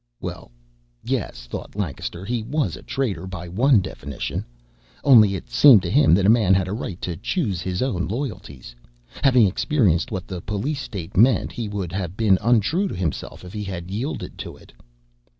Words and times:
Well, 0.19 0.49
yes, 1.03 1.45
thought 1.45 1.75
Lancaster, 1.75 2.25
he 2.25 2.41
was 2.41 2.75
a 2.75 2.81
traitor, 2.81 3.27
by 3.27 3.47
one 3.47 3.81
definition. 3.81 4.43
Only 5.03 5.35
it 5.35 5.51
seemed 5.51 5.83
to 5.83 5.91
him 5.91 6.15
that 6.15 6.25
a 6.25 6.37
man 6.37 6.55
had 6.55 6.67
a 6.67 6.73
right 6.73 6.99
to 7.03 7.15
choose 7.15 7.61
his 7.61 7.83
own 7.83 8.07
loyalties. 8.07 8.73
Having 9.23 9.45
experienced 9.45 10.09
what 10.11 10.25
the 10.25 10.41
police 10.41 10.81
state 10.81 11.15
meant, 11.15 11.51
he 11.51 11.69
would 11.69 11.91
have 11.91 12.17
been 12.17 12.39
untrue 12.41 12.87
to 12.87 12.95
himself 12.95 13.45
if 13.45 13.53
he 13.53 13.63
had 13.63 13.91
yielded 13.91 14.39
to 14.39 14.57
it. 14.57 14.71